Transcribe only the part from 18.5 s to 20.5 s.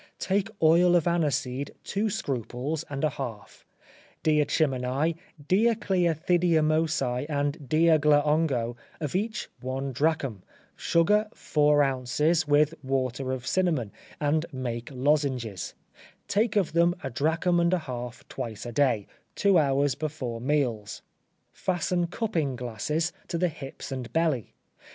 a day, two hours before